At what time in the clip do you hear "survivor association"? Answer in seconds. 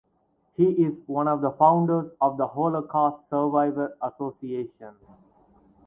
3.29-4.95